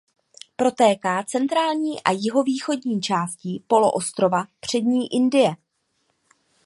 [0.55, 5.55] Protéká centrální a jihovýchodní částí poloostrova Přední Indie.